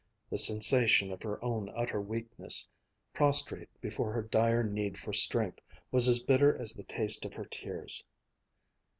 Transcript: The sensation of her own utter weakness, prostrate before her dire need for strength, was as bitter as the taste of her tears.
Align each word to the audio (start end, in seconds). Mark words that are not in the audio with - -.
The 0.31 0.39
sensation 0.39 1.11
of 1.11 1.21
her 1.21 1.39
own 1.45 1.69
utter 1.75 2.01
weakness, 2.01 2.67
prostrate 3.13 3.69
before 3.81 4.11
her 4.13 4.23
dire 4.23 4.63
need 4.63 4.97
for 4.99 5.13
strength, 5.13 5.59
was 5.91 6.07
as 6.07 6.23
bitter 6.23 6.57
as 6.57 6.73
the 6.73 6.81
taste 6.83 7.23
of 7.23 7.33
her 7.33 7.45
tears. 7.45 8.03